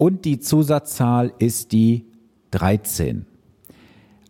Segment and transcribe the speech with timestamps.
[0.00, 2.06] und die Zusatzzahl ist die
[2.52, 3.26] 13.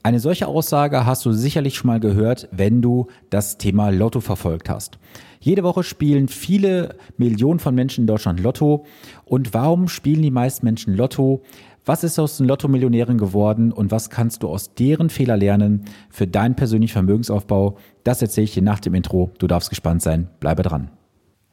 [0.02, 4.68] Eine solche Aussage hast du sicherlich schon mal gehört, wenn du das Thema Lotto verfolgt
[4.68, 4.98] hast.
[5.38, 8.84] Jede Woche spielen viele Millionen von Menschen in Deutschland Lotto.
[9.24, 11.44] Und warum spielen die meisten Menschen Lotto?
[11.84, 16.26] Was ist aus den Lotto-Millionären geworden und was kannst du aus deren Fehler lernen für
[16.26, 17.76] deinen persönlichen Vermögensaufbau?
[18.02, 19.30] Das erzähle ich dir nach dem Intro.
[19.38, 20.28] Du darfst gespannt sein.
[20.40, 20.90] Bleibe dran.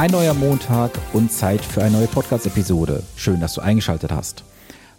[0.00, 3.02] Ein neuer Montag und Zeit für eine neue Podcast-Episode.
[3.16, 4.44] Schön, dass du eingeschaltet hast.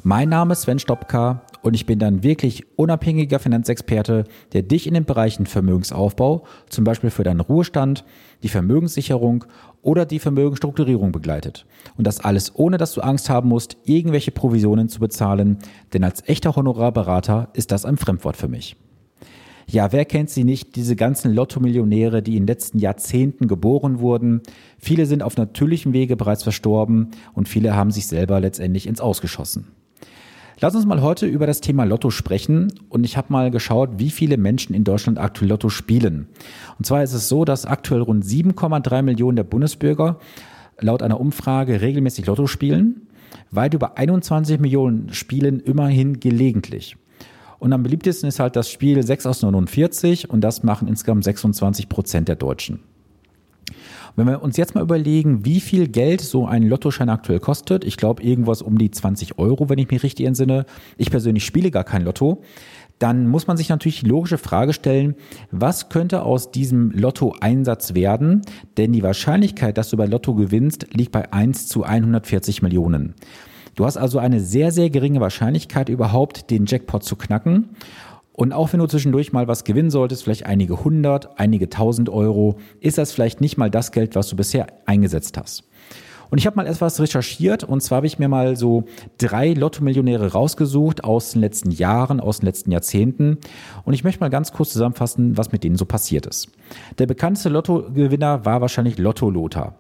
[0.03, 4.93] Mein Name ist Sven Stopka und ich bin dann wirklich unabhängiger Finanzexperte, der dich in
[4.93, 8.05] den Bereichen Vermögensaufbau, zum Beispiel für deinen Ruhestand,
[8.43, 9.45] die Vermögenssicherung
[9.81, 11.65] oder die Vermögensstrukturierung begleitet.
[11.97, 15.57] Und das alles ohne, dass du Angst haben musst, irgendwelche Provisionen zu bezahlen,
[15.93, 18.75] denn als echter Honorarberater ist das ein Fremdwort für mich.
[19.71, 24.41] Ja, wer kennt sie nicht, diese ganzen Lotto-Millionäre, die in den letzten Jahrzehnten geboren wurden.
[24.77, 29.67] Viele sind auf natürlichem Wege bereits verstorben und viele haben sich selber letztendlich ins Ausgeschossen.
[30.59, 34.09] Lass uns mal heute über das Thema Lotto sprechen und ich habe mal geschaut, wie
[34.09, 36.27] viele Menschen in Deutschland aktuell Lotto spielen.
[36.77, 40.19] Und zwar ist es so, dass aktuell rund 7,3 Millionen der Bundesbürger
[40.81, 43.07] laut einer Umfrage regelmäßig Lotto spielen.
[43.51, 46.97] Weit über 21 Millionen spielen immerhin gelegentlich.
[47.61, 51.89] Und am beliebtesten ist halt das Spiel 6 aus 49 und das machen insgesamt 26
[51.89, 52.79] Prozent der Deutschen.
[54.15, 57.97] Wenn wir uns jetzt mal überlegen, wie viel Geld so ein Lottoschein aktuell kostet, ich
[57.97, 60.65] glaube irgendwas um die 20 Euro, wenn ich mich richtig entsinne.
[60.97, 62.41] Ich persönlich spiele gar kein Lotto.
[62.97, 65.13] Dann muss man sich natürlich die logische Frage stellen,
[65.51, 68.41] was könnte aus diesem Lotto-Einsatz werden?
[68.77, 73.13] Denn die Wahrscheinlichkeit, dass du bei Lotto gewinnst, liegt bei 1 zu 140 Millionen.
[73.75, 77.69] Du hast also eine sehr, sehr geringe Wahrscheinlichkeit, überhaupt den Jackpot zu knacken.
[78.33, 82.57] Und auch wenn du zwischendurch mal was gewinnen solltest, vielleicht einige hundert, einige tausend Euro,
[82.79, 85.63] ist das vielleicht nicht mal das Geld, was du bisher eingesetzt hast.
[86.31, 88.85] Und ich habe mal etwas recherchiert und zwar habe ich mir mal so
[89.17, 93.37] drei Lotto-Millionäre rausgesucht aus den letzten Jahren, aus den letzten Jahrzehnten.
[93.83, 96.47] Und ich möchte mal ganz kurz zusammenfassen, was mit denen so passiert ist.
[96.99, 99.75] Der bekannteste Lottogewinner war wahrscheinlich Lotto Lothar.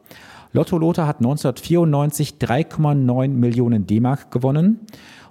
[0.53, 4.81] Lotto Lothar hat 1994 3,9 Millionen D-Mark gewonnen.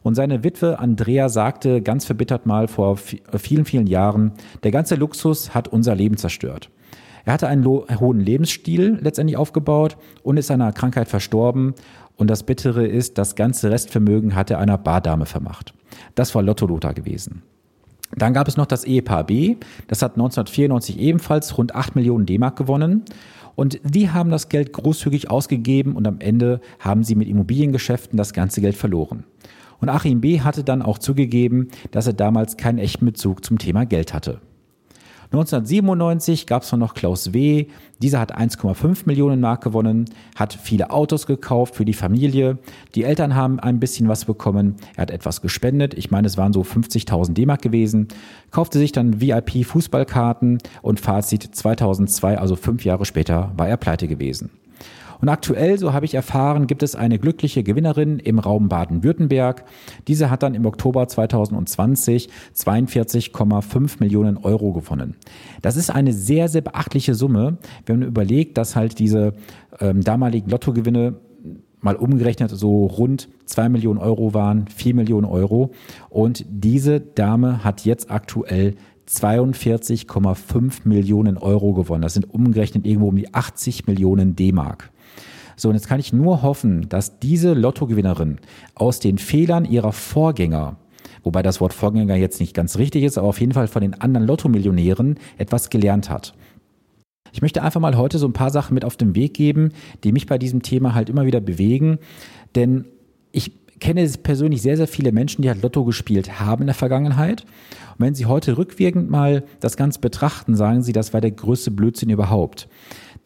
[0.03, 4.33] Und seine Witwe Andrea sagte ganz verbittert mal vor vielen, vielen Jahren,
[4.63, 6.71] der ganze Luxus hat unser Leben zerstört.
[7.27, 11.75] Er hatte einen hohen Lebensstil letztendlich aufgebaut und ist einer Krankheit verstorben.
[12.17, 15.75] Und das Bittere ist, das ganze Restvermögen hat er einer Bardame vermacht.
[16.15, 17.43] Das war Lotto Lothar gewesen.
[18.17, 19.57] Dann gab es noch das Ehepaar B.
[19.87, 23.05] Das hat 1994 ebenfalls rund 8 Millionen D-Mark gewonnen.
[23.55, 28.33] Und die haben das Geld großzügig ausgegeben und am Ende haben sie mit Immobiliengeschäften das
[28.33, 29.25] ganze Geld verloren.
[29.81, 30.41] Und Achim B.
[30.41, 34.41] hatte dann auch zugegeben, dass er damals keinen echten Bezug zum Thema Geld hatte.
[35.33, 37.67] 1997 gab es noch Klaus W.
[38.03, 42.59] Dieser hat 1,5 Millionen Mark gewonnen, hat viele Autos gekauft für die Familie.
[42.97, 44.75] Die Eltern haben ein bisschen was bekommen.
[44.97, 45.95] Er hat etwas gespendet.
[45.95, 48.09] Ich meine, es waren so 50.000 D-Mark gewesen.
[48.51, 54.51] Kaufte sich dann VIP-Fußballkarten und Fazit 2002, also fünf Jahre später, war er pleite gewesen.
[55.21, 59.65] Und aktuell, so habe ich erfahren, gibt es eine glückliche Gewinnerin im Raum Baden-Württemberg.
[60.09, 65.17] Diese hat dann im Oktober 2020 42,5 Millionen Euro gewonnen.
[65.63, 69.35] Das ist eine sehr, sehr beachtliche Summe, wenn man überlegt, dass halt diese
[69.81, 71.17] ähm, damaligen Lottogewinne
[71.81, 75.71] mal umgerechnet so rund zwei Millionen Euro waren, vier Millionen Euro.
[76.09, 78.75] Und diese Dame hat jetzt aktuell
[79.09, 82.03] 42,5 Millionen Euro gewonnen.
[82.03, 84.91] Das sind umgerechnet irgendwo um die 80 Millionen D-Mark.
[85.61, 88.39] So, und jetzt kann ich nur hoffen, dass diese Lottogewinnerin
[88.75, 90.77] aus den Fehlern ihrer Vorgänger
[91.23, 93.93] wobei das Wort Vorgänger jetzt nicht ganz richtig ist, aber auf jeden Fall von den
[94.01, 96.33] anderen Lottomillionären etwas gelernt hat.
[97.33, 99.73] Ich möchte einfach mal heute so ein paar Sachen mit auf den Weg geben,
[100.03, 101.99] die mich bei diesem Thema halt immer wieder bewegen,
[102.55, 102.87] denn
[103.33, 107.43] ich kenne persönlich sehr, sehr viele Menschen, die halt Lotto gespielt haben in der Vergangenheit.
[107.43, 111.71] Und wenn sie heute rückwirkend mal das Ganze betrachten, sagen sie, das war der größte
[111.71, 112.69] Blödsinn überhaupt.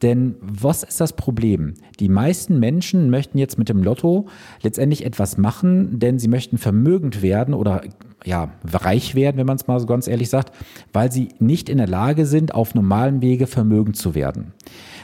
[0.05, 1.73] Denn was ist das Problem?
[1.99, 4.27] Die meisten Menschen möchten jetzt mit dem Lotto
[4.61, 7.81] letztendlich etwas machen, denn sie möchten vermögend werden oder
[8.23, 10.55] ja, reich werden, wenn man es mal so ganz ehrlich sagt,
[10.93, 14.53] weil sie nicht in der Lage sind, auf normalem Wege vermögend zu werden.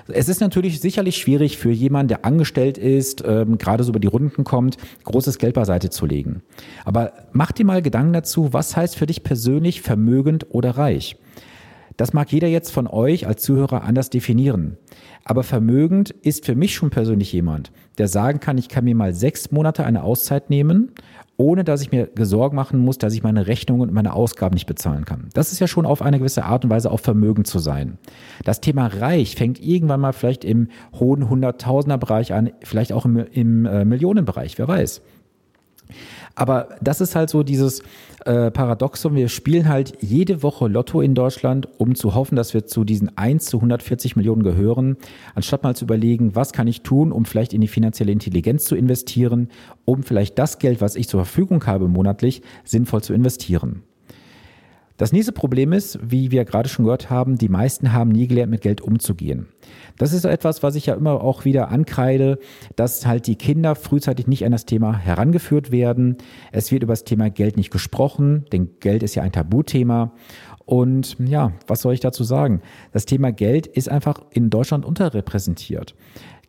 [0.08, 4.08] Es ist natürlich sicherlich schwierig für jemanden, der angestellt ist, ähm, gerade so über die
[4.08, 6.42] Runden kommt, großes Geld beiseite zu legen.
[6.84, 11.16] Aber mach dir mal Gedanken dazu, was heißt für dich persönlich vermögend oder reich?
[12.00, 14.78] Das mag jeder jetzt von euch als Zuhörer anders definieren.
[15.22, 19.12] Aber vermögend ist für mich schon persönlich jemand, der sagen kann, ich kann mir mal
[19.12, 20.92] sechs Monate eine Auszeit nehmen,
[21.36, 24.64] ohne dass ich mir Sorgen machen muss, dass ich meine Rechnungen und meine Ausgaben nicht
[24.64, 25.28] bezahlen kann.
[25.34, 27.98] Das ist ja schon auf eine gewisse Art und Weise auch vermögend zu sein.
[28.44, 30.68] Das Thema reich fängt irgendwann mal vielleicht im
[30.98, 35.02] hohen Hunderttausender-Bereich an, vielleicht auch im, im äh, Millionenbereich, wer weiß.
[36.34, 37.82] Aber das ist halt so dieses
[38.24, 39.14] äh, Paradoxon.
[39.14, 43.16] Wir spielen halt jede Woche Lotto in Deutschland, um zu hoffen, dass wir zu diesen
[43.16, 44.96] 1 zu 140 Millionen gehören,
[45.34, 48.76] anstatt mal zu überlegen, was kann ich tun, um vielleicht in die finanzielle Intelligenz zu
[48.76, 49.48] investieren,
[49.84, 53.82] um vielleicht das Geld, was ich zur Verfügung habe monatlich, sinnvoll zu investieren.
[55.00, 58.50] Das nächste Problem ist, wie wir gerade schon gehört haben, die meisten haben nie gelernt,
[58.50, 59.48] mit Geld umzugehen.
[59.96, 62.38] Das ist etwas, was ich ja immer auch wieder ankreide,
[62.76, 66.18] dass halt die Kinder frühzeitig nicht an das Thema herangeführt werden.
[66.52, 70.12] Es wird über das Thema Geld nicht gesprochen, denn Geld ist ja ein Tabuthema.
[70.66, 72.60] Und ja, was soll ich dazu sagen?
[72.92, 75.94] Das Thema Geld ist einfach in Deutschland unterrepräsentiert.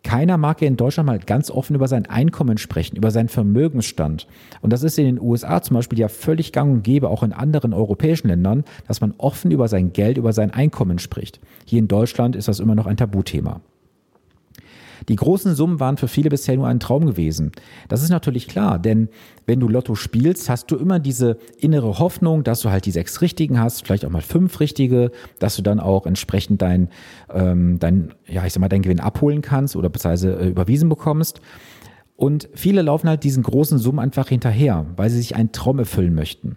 [0.04, 4.28] Keiner mag ja in Deutschland mal ganz offen über sein Einkommen sprechen, über seinen Vermögensstand.
[4.62, 7.34] Und das ist in den USA zum Beispiel ja völlig gang und gäbe, auch in
[7.34, 11.40] anderen europäischen Ländern, dass man offen über sein Geld, über sein Einkommen spricht.
[11.66, 13.62] Hier in Deutschland ist das immer noch ein Tabuthema.
[15.10, 17.52] Die großen Summen waren für viele bisher nur ein Traum gewesen.
[17.88, 19.10] Das ist natürlich klar, denn
[19.46, 23.22] wenn du Lotto spielst, hast du immer diese innere Hoffnung, dass du halt die sechs
[23.22, 26.90] Richtigen hast, vielleicht auch mal fünf Richtige, dass du dann auch entsprechend dein,
[27.34, 31.42] ähm, dein ja, ich sag mal, deinen Gewinn abholen kannst oder beziehungsweise äh, überwiesen bekommst.
[32.22, 36.14] Und viele laufen halt diesen großen Summen einfach hinterher, weil sie sich einen Traum erfüllen
[36.14, 36.56] möchten.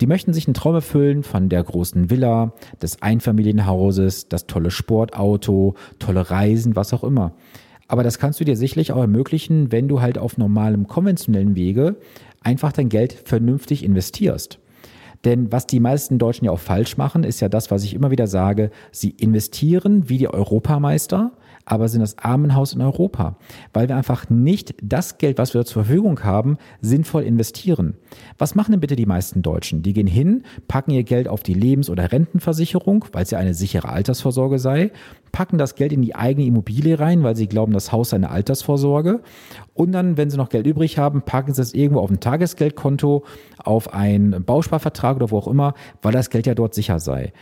[0.00, 5.74] Die möchten sich einen Traum erfüllen von der großen Villa, des Einfamilienhauses, das tolle Sportauto,
[5.98, 7.34] tolle Reisen, was auch immer.
[7.88, 11.96] Aber das kannst du dir sicherlich auch ermöglichen, wenn du halt auf normalem konventionellen Wege
[12.42, 14.58] einfach dein Geld vernünftig investierst.
[15.24, 18.10] Denn was die meisten Deutschen ja auch falsch machen, ist ja das, was ich immer
[18.10, 18.70] wieder sage.
[18.92, 21.32] Sie investieren wie die Europameister,
[21.64, 23.36] aber sind das Armenhaus in Europa,
[23.72, 27.94] weil wir einfach nicht das Geld, was wir zur Verfügung haben, sinnvoll investieren.
[28.38, 29.82] Was machen denn bitte die meisten Deutschen?
[29.82, 33.54] Die gehen hin, packen ihr Geld auf die Lebens- oder Rentenversicherung, weil es ja eine
[33.54, 34.90] sichere Altersvorsorge sei,
[35.32, 38.30] packen das Geld in die eigene Immobilie rein, weil sie glauben, das Haus sei eine
[38.30, 39.20] Altersvorsorge.
[39.72, 43.24] Und dann, wenn sie noch Geld übrig haben, packen sie es irgendwo auf ein Tagesgeldkonto,
[43.58, 47.32] auf einen Bausparvertrag oder wo auch immer, weil das Geld ja dort sicher sei.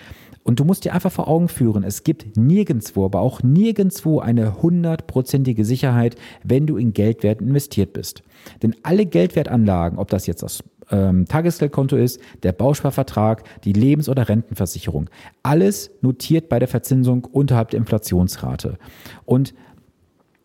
[0.44, 4.60] Und du musst dir einfach vor Augen führen, es gibt nirgendwo, aber auch nirgendwo eine
[4.60, 8.22] hundertprozentige Sicherheit, wenn du in Geldwerten investiert bist.
[8.62, 14.28] Denn alle Geldwertanlagen, ob das jetzt das ähm, Tagesgeldkonto ist, der Bausparvertrag, die Lebens- oder
[14.28, 15.08] Rentenversicherung,
[15.42, 18.78] alles notiert bei der Verzinsung unterhalb der Inflationsrate.
[19.24, 19.54] Und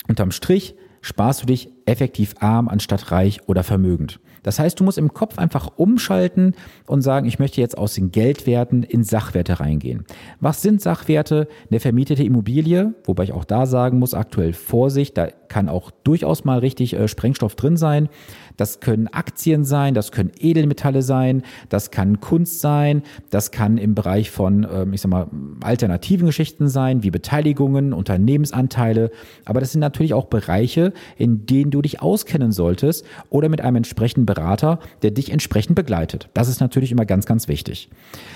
[0.08, 4.20] unterm Strich sparst du dich effektiv arm anstatt reich oder vermögend.
[4.48, 6.56] Das heißt, du musst im Kopf einfach umschalten
[6.86, 10.06] und sagen, ich möchte jetzt aus den Geldwerten in Sachwerte reingehen.
[10.40, 11.50] Was sind Sachwerte?
[11.70, 16.46] Eine vermietete Immobilie, wobei ich auch da sagen muss, aktuell Vorsicht, da kann auch durchaus
[16.46, 18.08] mal richtig äh, Sprengstoff drin sein.
[18.56, 23.96] Das können Aktien sein, das können Edelmetalle sein, das kann Kunst sein, das kann im
[23.96, 25.28] Bereich von, ähm, ich sag mal,
[25.62, 29.12] alternativen Geschichten sein, wie Beteiligungen, Unternehmensanteile.
[29.46, 33.78] Aber das sind natürlich auch Bereiche, in denen du dich auskennen solltest oder mit einem
[33.78, 36.30] entsprechenden Berater, der dich entsprechend begleitet.
[36.34, 37.90] Das ist natürlich immer ganz, ganz wichtig.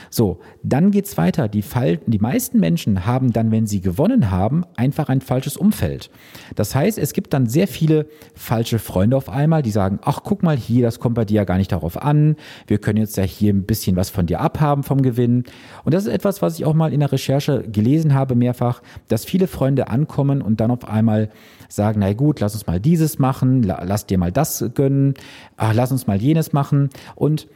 [0.10, 1.48] So, dann geht's weiter.
[1.48, 6.10] Die, Fall, die meisten Menschen haben dann, wenn sie gewonnen haben, einfach ein falsches Umfeld.
[6.56, 10.44] Das heißt, es gibt dann sehr viele falsche Freunde auf einmal, die sagen, ach guck
[10.44, 12.36] mal hier, das kommt bei dir ja gar nicht darauf an.
[12.68, 15.44] Wir können jetzt ja hier ein bisschen was von dir abhaben vom Gewinn.
[15.84, 19.24] Und das ist etwas, was ich auch mal in der Recherche gelesen habe mehrfach, dass
[19.24, 21.30] viele Freunde ankommen und dann auf einmal
[21.72, 25.14] sagen, na gut, lass uns mal dieses machen, lass dir mal das gönnen,
[25.58, 26.90] ach, lass uns mal jenes machen.
[27.16, 27.48] Und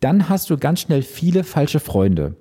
[0.00, 2.36] dann hast du ganz schnell viele falsche Freunde.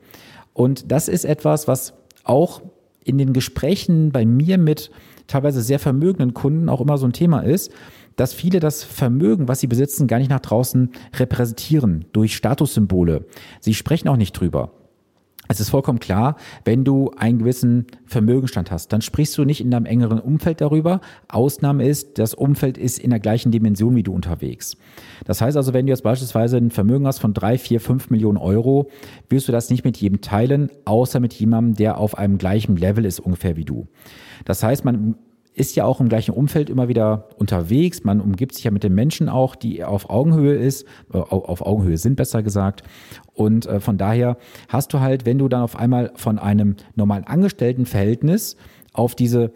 [0.53, 2.61] Und das ist etwas, was auch
[3.03, 4.91] in den Gesprächen bei mir mit
[5.27, 7.71] teilweise sehr vermögenden Kunden auch immer so ein Thema ist,
[8.15, 13.25] dass viele das Vermögen, was sie besitzen, gar nicht nach draußen repräsentieren durch Statussymbole.
[13.61, 14.71] Sie sprechen auch nicht drüber.
[15.51, 19.71] Es ist vollkommen klar, wenn du einen gewissen Vermögenstand hast, dann sprichst du nicht in
[19.71, 21.01] deinem engeren Umfeld darüber.
[21.27, 24.77] Ausnahme ist, das Umfeld ist in der gleichen Dimension wie du unterwegs.
[25.25, 28.37] Das heißt also, wenn du jetzt beispielsweise ein Vermögen hast von drei, vier, fünf Millionen
[28.37, 28.91] Euro,
[29.27, 33.03] wirst du das nicht mit jedem teilen, außer mit jemandem, der auf einem gleichen Level
[33.03, 33.87] ist ungefähr wie du.
[34.45, 35.15] Das heißt, man
[35.59, 38.05] ist ja auch im gleichen Umfeld immer wieder unterwegs.
[38.05, 41.97] Man umgibt sich ja mit den Menschen auch, die auf Augenhöhe ist, äh, auf Augenhöhe
[41.97, 42.83] sind besser gesagt.
[43.33, 44.37] Und äh, von daher
[44.69, 48.55] hast du halt, wenn du dann auf einmal von einem normalen Angestelltenverhältnis
[48.93, 49.51] auf diese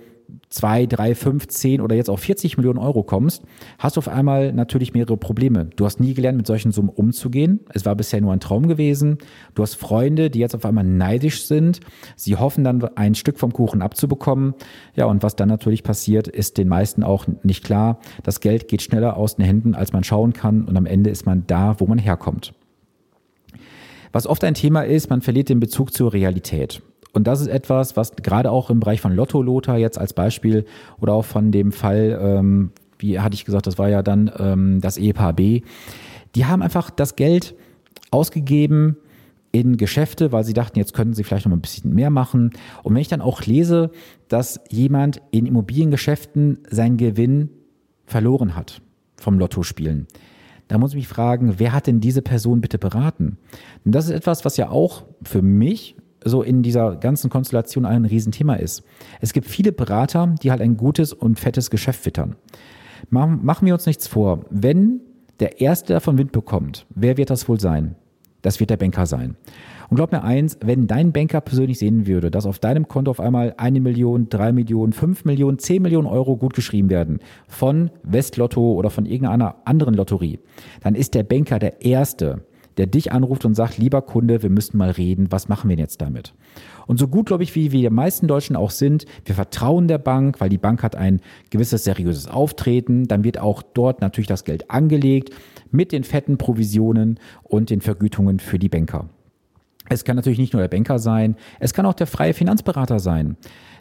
[0.49, 3.43] 2, 3, 5, 10 oder jetzt auch 40 Millionen Euro kommst,
[3.79, 5.65] hast du auf einmal natürlich mehrere Probleme.
[5.75, 7.61] Du hast nie gelernt, mit solchen Summen umzugehen.
[7.73, 9.17] Es war bisher nur ein Traum gewesen.
[9.55, 11.79] Du hast Freunde, die jetzt auf einmal neidisch sind.
[12.15, 14.53] Sie hoffen dann, ein Stück vom Kuchen abzubekommen.
[14.95, 17.99] Ja, und was dann natürlich passiert, ist den meisten auch nicht klar.
[18.23, 20.65] Das Geld geht schneller aus den Händen, als man schauen kann.
[20.65, 22.53] Und am Ende ist man da, wo man herkommt.
[24.11, 26.83] Was oft ein Thema ist, man verliert den Bezug zur Realität.
[27.13, 30.65] Und das ist etwas, was gerade auch im Bereich von Lotto Lothar jetzt als Beispiel
[30.99, 34.81] oder auch von dem Fall, ähm, wie hatte ich gesagt, das war ja dann ähm,
[34.81, 35.61] das Ehepaar B,
[36.35, 37.55] die haben einfach das Geld
[38.09, 38.97] ausgegeben
[39.51, 42.51] in Geschäfte, weil sie dachten, jetzt könnten sie vielleicht noch mal ein bisschen mehr machen.
[42.81, 43.91] Und wenn ich dann auch lese,
[44.27, 47.49] dass jemand in Immobiliengeschäften seinen Gewinn
[48.07, 48.81] verloren hat
[49.17, 50.07] vom Lottospielen,
[50.67, 53.37] da muss ich mich fragen, wer hat denn diese Person bitte beraten?
[53.85, 58.05] Und das ist etwas, was ja auch für mich so in dieser ganzen Konstellation ein
[58.05, 58.83] Riesenthema ist.
[59.21, 62.35] Es gibt viele Berater, die halt ein gutes und fettes Geschäft wittern.
[63.09, 64.45] Machen wir uns nichts vor.
[64.49, 65.01] Wenn
[65.39, 67.95] der Erste davon Wind bekommt, wer wird das wohl sein?
[68.41, 69.37] Das wird der Banker sein.
[69.89, 73.19] Und glaub mir eins, wenn dein Banker persönlich sehen würde, dass auf deinem Konto auf
[73.19, 78.73] einmal eine Million, drei Millionen, fünf Millionen, zehn Millionen Euro gut geschrieben werden von Westlotto
[78.73, 80.39] oder von irgendeiner anderen Lotterie,
[80.81, 82.43] dann ist der Banker der Erste,
[82.77, 86.01] der dich anruft und sagt, lieber Kunde, wir müssen mal reden, was machen wir jetzt
[86.01, 86.33] damit?
[86.87, 89.97] Und so gut, glaube ich, wie wir die meisten Deutschen auch sind, wir vertrauen der
[89.97, 94.43] Bank, weil die Bank hat ein gewisses seriöses Auftreten, dann wird auch dort natürlich das
[94.43, 95.31] Geld angelegt
[95.71, 99.09] mit den fetten Provisionen und den Vergütungen für die Banker.
[99.89, 103.35] Es kann natürlich nicht nur der Banker sein, es kann auch der freie Finanzberater sein.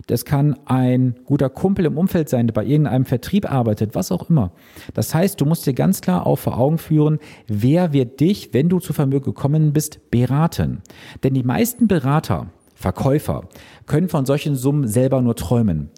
[0.09, 4.29] Das kann ein guter Kumpel im Umfeld sein, der bei irgendeinem Vertrieb arbeitet, was auch
[4.29, 4.53] immer.
[4.95, 8.69] Das heißt, du musst dir ganz klar auch vor Augen führen, wer wird dich, wenn
[8.69, 10.83] du zu Vermögen gekommen bist, beraten.
[11.23, 13.49] Denn die meisten Berater, Verkäufer,
[13.87, 15.91] können von solchen Summen selber nur träumen.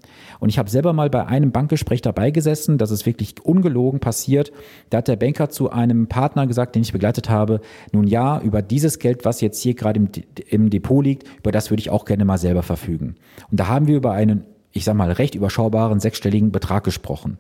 [0.45, 4.53] Und ich habe selber mal bei einem Bankgespräch dabei gesessen, das ist wirklich ungelogen passiert.
[4.91, 8.61] Da hat der Banker zu einem Partner gesagt, den ich begleitet habe, nun ja, über
[8.61, 10.09] dieses Geld, was jetzt hier gerade im,
[10.51, 13.15] im Depot liegt, über das würde ich auch gerne mal selber verfügen.
[13.51, 14.45] Und da haben wir über einen
[14.77, 17.39] ich sag mal, recht überschaubaren sechsstelligen Betrag gesprochen.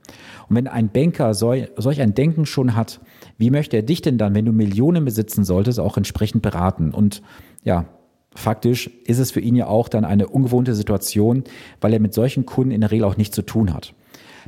[0.48, 3.00] Und wenn ein Banker solch, solch ein Denken schon hat,
[3.38, 6.92] wie möchte er dich denn dann, wenn du Millionen besitzen solltest, auch entsprechend beraten?
[6.92, 7.22] Und
[7.64, 7.86] ja,
[8.34, 11.44] faktisch ist es für ihn ja auch dann eine ungewohnte Situation,
[11.80, 13.94] weil er mit solchen Kunden in der Regel auch nichts zu tun hat.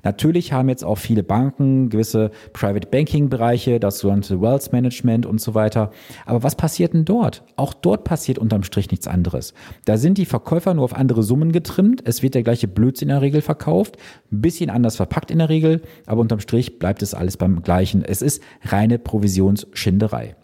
[0.03, 5.41] Natürlich haben jetzt auch viele Banken gewisse Private Banking Bereiche, das sogenannte Wealth Management und
[5.41, 5.91] so weiter.
[6.25, 7.43] Aber was passiert denn dort?
[7.57, 9.55] Auch dort passiert unterm Strich nichts anderes.
[9.85, 12.03] Da sind die Verkäufer nur auf andere Summen getrimmt.
[12.05, 13.97] Es wird der gleiche Blödsinn in der Regel verkauft.
[14.31, 15.83] Ein bisschen anders verpackt in der Regel.
[16.07, 18.05] Aber unterm Strich bleibt es alles beim Gleichen.
[18.05, 20.37] Es ist reine Provisionsschinderei.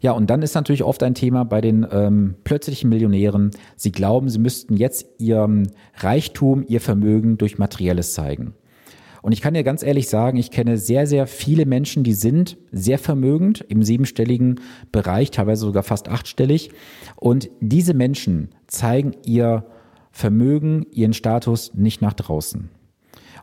[0.00, 3.50] Ja, und dann ist natürlich oft ein Thema bei den ähm, plötzlichen Millionären.
[3.76, 5.46] Sie glauben, sie müssten jetzt ihr
[5.96, 8.54] Reichtum, ihr Vermögen durch Materielles zeigen.
[9.22, 12.56] Und ich kann dir ganz ehrlich sagen, ich kenne sehr, sehr viele Menschen, die sind
[12.72, 14.60] sehr vermögend im siebenstelligen
[14.92, 16.70] Bereich, teilweise sogar fast achtstellig.
[17.16, 19.66] Und diese Menschen zeigen ihr
[20.10, 22.70] Vermögen, ihren Status nicht nach draußen.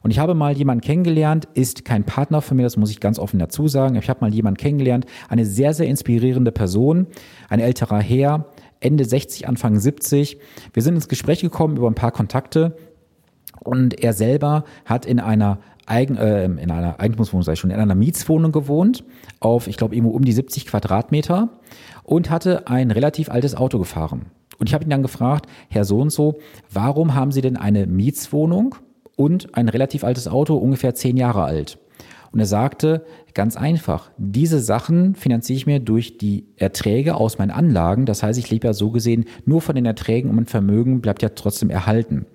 [0.01, 3.19] Und ich habe mal jemanden kennengelernt, ist kein Partner von mir, das muss ich ganz
[3.19, 3.95] offen dazu sagen.
[3.95, 7.07] Ich habe mal jemanden kennengelernt, eine sehr, sehr inspirierende Person,
[7.49, 8.45] ein älterer Herr,
[8.79, 10.37] Ende 60, Anfang 70.
[10.73, 12.77] Wir sind ins Gespräch gekommen über ein paar Kontakte
[13.59, 17.95] und er selber hat in einer Eigen, äh, in einer Eigentumswohnung, ich schon, in einer
[17.95, 19.03] Mietswohnung gewohnt,
[19.39, 21.49] auf, ich glaube, irgendwo um die 70 Quadratmeter
[22.03, 24.27] und hatte ein relativ altes Auto gefahren.
[24.59, 26.39] Und ich habe ihn dann gefragt, Herr so und so,
[26.71, 28.75] warum haben Sie denn eine Mietswohnung
[29.17, 31.77] und ein relativ altes Auto, ungefähr zehn Jahre alt.
[32.31, 37.51] Und er sagte, ganz einfach, diese Sachen finanziere ich mir durch die Erträge aus meinen
[37.51, 38.05] Anlagen.
[38.05, 41.21] Das heißt, ich lebe ja so gesehen nur von den Erträgen und mein Vermögen bleibt
[41.21, 42.25] ja trotzdem erhalten.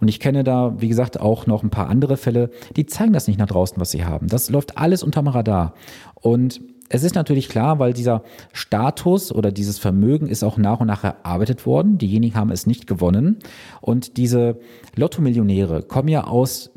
[0.00, 3.28] Und ich kenne da, wie gesagt, auch noch ein paar andere Fälle, die zeigen das
[3.28, 4.28] nicht nach draußen, was sie haben.
[4.28, 5.74] Das läuft alles unterm Radar.
[6.14, 10.86] Und es ist natürlich klar, weil dieser Status oder dieses Vermögen ist auch nach und
[10.86, 11.98] nach erarbeitet worden.
[11.98, 13.38] Diejenigen haben es nicht gewonnen.
[13.80, 14.58] Und diese
[14.94, 16.70] Lotto-Millionäre kommen ja aus,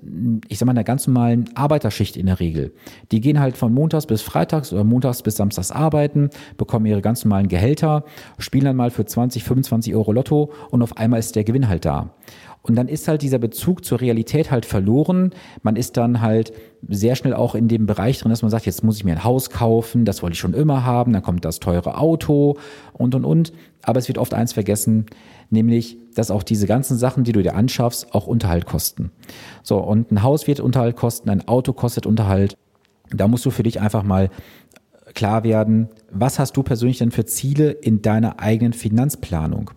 [0.48, 2.74] ich sag mal, einer ganz normalen Arbeiterschicht in der Regel.
[3.12, 7.24] Die gehen halt von montags bis freitags oder montags bis samstags arbeiten, bekommen ihre ganz
[7.24, 8.04] normalen Gehälter,
[8.40, 11.86] spielen dann mal für 20, 25 Euro Lotto und auf einmal ist der Gewinn halt
[11.86, 12.16] da.
[12.62, 15.32] Und dann ist halt dieser Bezug zur Realität halt verloren.
[15.64, 16.52] Man ist dann halt
[16.88, 19.24] sehr schnell auch in dem Bereich drin, dass man sagt, jetzt muss ich mir ein
[19.24, 22.58] Haus kaufen, das wollte ich schon immer haben, dann kommt das teure Auto
[22.94, 23.54] und, und, und.
[23.82, 25.06] Aber es wird oft eins vergessen,
[25.50, 29.12] nämlich, dass auch diese ganzen Sachen, die du dir anschaffst, auch Unterhalt kosten.
[29.64, 32.58] So, und ein Haus wird Unterhalt kosten, ein Auto kostet Unterhalt.
[33.10, 34.30] Da musst du für dich einfach mal
[35.14, 39.72] klar werden, was hast du persönlich denn für Ziele in deiner eigenen Finanzplanung?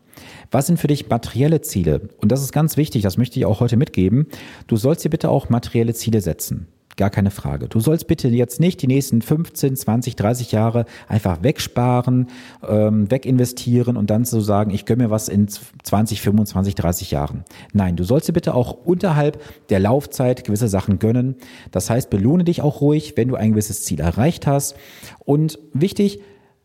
[0.52, 2.11] Was sind für dich materielle Ziele?
[2.18, 4.26] Und das ist ganz wichtig, das möchte ich auch heute mitgeben.
[4.66, 6.68] Du sollst dir bitte auch materielle Ziele setzen.
[6.97, 7.68] Gar keine Frage.
[7.68, 12.26] Du sollst bitte jetzt nicht die nächsten 15, 20, 30 Jahre einfach wegsparen,
[12.68, 17.44] ähm, weginvestieren und dann so sagen, ich gönne mir was in 20, 25, 30 Jahren.
[17.73, 19.40] Nein, du sollst dir bitte auch unterhalb
[19.71, 21.37] der Laufzeit gewisse Sachen gönnen.
[21.71, 24.76] Das heißt, belohne dich auch ruhig, wenn du ein gewisses Ziel erreicht hast.
[25.25, 26.21] Und wichtig,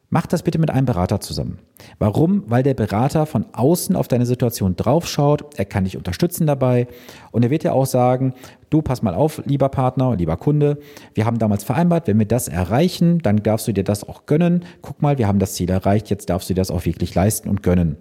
[0.09, 1.59] Mach das bitte mit einem Berater zusammen.
[1.99, 2.43] Warum?
[2.47, 6.87] Weil der Berater von außen auf deine Situation draufschaut, er kann dich unterstützen dabei
[7.31, 8.33] und er wird dir auch sagen,
[8.69, 10.77] du pass mal auf, lieber Partner, lieber Kunde,
[11.13, 14.63] wir haben damals vereinbart, wenn wir das erreichen, dann darfst du dir das auch gönnen.
[14.81, 17.49] Guck mal, wir haben das Ziel erreicht, jetzt darfst du dir das auch wirklich leisten
[17.49, 17.97] und gönnen.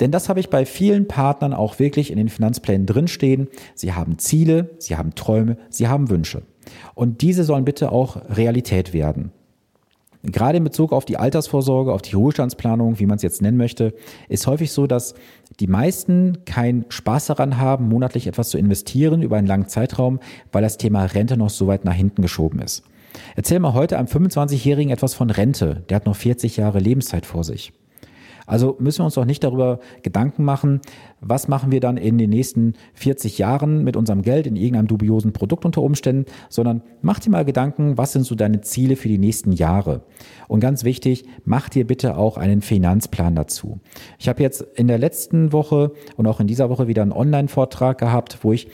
[0.00, 3.48] Denn das habe ich bei vielen Partnern auch wirklich in den Finanzplänen drinstehen.
[3.76, 6.42] Sie haben Ziele, sie haben Träume, sie haben Wünsche.
[6.94, 9.32] Und diese sollen bitte auch Realität werden.
[10.24, 13.94] Gerade in Bezug auf die Altersvorsorge, auf die Ruhestandsplanung, wie man es jetzt nennen möchte,
[14.28, 15.14] ist häufig so, dass
[15.60, 20.18] die meisten keinen Spaß daran haben, monatlich etwas zu investieren über einen langen Zeitraum,
[20.50, 22.82] weil das Thema Rente noch so weit nach hinten geschoben ist.
[23.36, 25.84] Erzähl mal heute einem 25-Jährigen etwas von Rente.
[25.88, 27.72] Der hat noch 40 Jahre Lebenszeit vor sich.
[28.48, 30.80] Also müssen wir uns doch nicht darüber Gedanken machen,
[31.20, 35.32] was machen wir dann in den nächsten 40 Jahren mit unserem Geld in irgendeinem dubiosen
[35.32, 39.18] Produkt unter Umständen, sondern mach dir mal Gedanken, was sind so deine Ziele für die
[39.18, 40.02] nächsten Jahre.
[40.48, 43.80] Und ganz wichtig, mach dir bitte auch einen Finanzplan dazu.
[44.18, 47.98] Ich habe jetzt in der letzten Woche und auch in dieser Woche wieder einen Online-Vortrag
[47.98, 48.68] gehabt, wo ich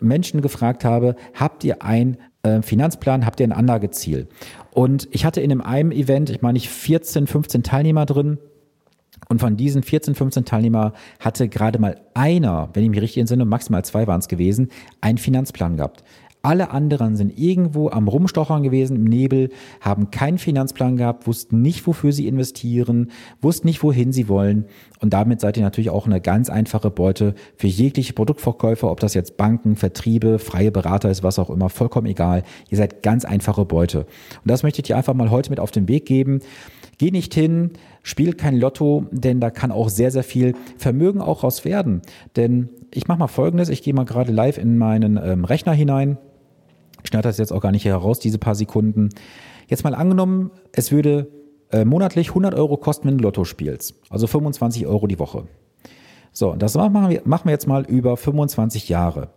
[0.00, 4.28] Menschen gefragt habe, habt ihr ein äh, Finanzplan, habt ihr ein Anlageziel?
[4.72, 8.38] Und ich hatte in einem Event, ich meine, ich 14, 15 Teilnehmer drin,
[9.28, 13.44] und von diesen 14, 15 Teilnehmer hatte gerade mal einer, wenn ich mich richtig entsinne,
[13.44, 14.68] maximal zwei waren es gewesen,
[15.00, 16.04] einen Finanzplan gehabt.
[16.44, 19.48] Alle anderen sind irgendwo am Rumstochern gewesen im Nebel,
[19.80, 24.66] haben keinen Finanzplan gehabt, wussten nicht, wofür sie investieren, wussten nicht, wohin sie wollen.
[25.00, 29.14] Und damit seid ihr natürlich auch eine ganz einfache Beute für jegliche Produktverkäufer, ob das
[29.14, 32.42] jetzt Banken, Vertriebe, freie Berater ist, was auch immer, vollkommen egal.
[32.68, 34.00] Ihr seid ganz einfache Beute.
[34.00, 36.40] Und das möchte ich dir einfach mal heute mit auf den Weg geben.
[36.98, 37.72] Geh nicht hin,
[38.02, 42.02] spiel kein Lotto, denn da kann auch sehr, sehr viel Vermögen auch raus werden.
[42.36, 46.18] Denn ich mache mal Folgendes, ich gehe mal gerade live in meinen ähm, Rechner hinein.
[47.02, 49.10] Ich schneide das jetzt auch gar nicht heraus, diese paar Sekunden.
[49.68, 51.28] Jetzt mal angenommen, es würde
[51.70, 53.94] äh, monatlich 100 Euro kosten, wenn du Lotto spielst.
[54.10, 55.46] Also 25 Euro die Woche.
[56.32, 59.30] So, das machen wir, machen wir jetzt mal über 25 Jahre.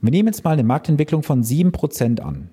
[0.00, 2.50] Wir nehmen jetzt mal eine Marktentwicklung von 7% an.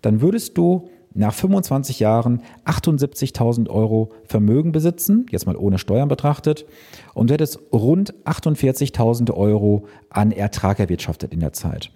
[0.00, 6.66] Dann würdest du nach 25 Jahren 78.000 Euro Vermögen besitzen, jetzt mal ohne Steuern betrachtet,
[7.14, 11.90] und du hättest rund 48.000 Euro an Ertrag erwirtschaftet in der Zeit.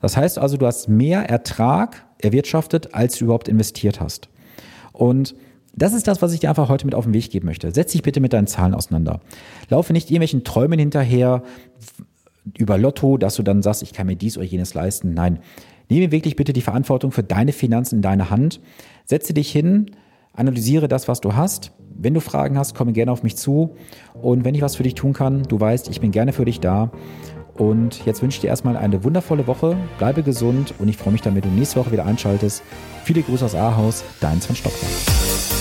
[0.00, 4.28] Das heißt also, du hast mehr Ertrag erwirtschaftet, als du überhaupt investiert hast.
[4.92, 5.34] Und
[5.74, 7.72] das ist das, was ich dir einfach heute mit auf den Weg geben möchte.
[7.72, 9.20] Setz dich bitte mit deinen Zahlen auseinander.
[9.70, 11.42] Laufe nicht irgendwelchen Träumen hinterher
[12.58, 15.14] über Lotto, dass du dann sagst, ich kann mir dies oder jenes leisten.
[15.14, 15.38] Nein,
[15.92, 18.62] Nehme wirklich bitte die Verantwortung für deine Finanzen in deine Hand.
[19.04, 19.90] Setze dich hin,
[20.32, 21.72] analysiere das, was du hast.
[21.94, 23.76] Wenn du Fragen hast, komme gerne auf mich zu.
[24.14, 26.60] Und wenn ich was für dich tun kann, du weißt, ich bin gerne für dich
[26.60, 26.90] da.
[27.58, 29.76] Und jetzt wünsche ich dir erstmal eine wundervolle Woche.
[29.98, 32.62] Bleibe gesund und ich freue mich dann, wenn du nächste Woche wieder einschaltest.
[33.04, 35.51] Viele Grüße aus Ahaus, dein Sven Stockmann.